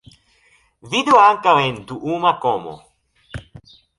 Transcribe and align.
Vidu 0.93 1.19
ankaŭ 1.25 1.53
en 1.67 1.77
duuma 1.91 2.33
komo. 2.47 2.75